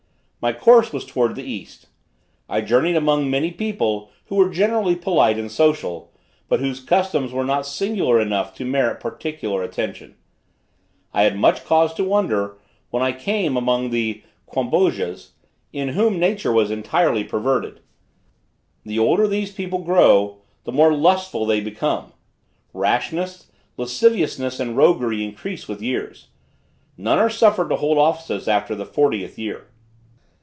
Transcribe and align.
My 0.43 0.53
course 0.53 0.91
was 0.91 1.05
towards 1.05 1.35
the 1.35 1.43
east. 1.43 1.85
I 2.49 2.61
journeyed 2.61 2.95
among 2.95 3.29
many 3.29 3.51
people, 3.51 4.09
who 4.25 4.37
were 4.37 4.49
generally 4.49 4.95
polite 4.95 5.37
and 5.37 5.51
social, 5.51 6.11
but 6.49 6.59
whose 6.59 6.79
customs 6.79 7.31
were 7.31 7.43
not 7.43 7.63
singular 7.63 8.19
enough 8.19 8.55
to 8.55 8.65
merit 8.65 8.99
particular 8.99 9.61
attention. 9.61 10.15
I 11.13 11.21
had 11.25 11.37
much 11.37 11.63
cause 11.63 11.93
to 11.93 12.03
wonder, 12.03 12.57
when 12.89 13.03
I 13.03 13.11
came 13.11 13.55
among 13.55 13.91
the 13.91 14.23
Quambojas, 14.47 15.33
in 15.73 15.89
whom 15.89 16.17
nature 16.17 16.51
was 16.51 16.71
entirely 16.71 17.23
perverted. 17.23 17.79
The 18.83 18.97
older 18.97 19.27
these 19.27 19.51
people 19.51 19.83
grow, 19.83 20.37
the 20.63 20.71
more 20.71 20.91
lustful 20.91 21.45
they 21.45 21.61
become. 21.61 22.13
Rashness, 22.73 23.51
lasciviousness 23.77 24.59
and 24.59 24.75
roguery 24.75 25.23
increase 25.23 25.67
with 25.67 25.83
years. 25.83 26.29
None 26.97 27.19
are 27.19 27.29
suffered 27.29 27.69
to 27.69 27.75
hold 27.75 27.99
offices 27.99 28.47
after 28.47 28.73
the 28.73 28.87
fortieth 28.87 29.37
year. 29.37 29.67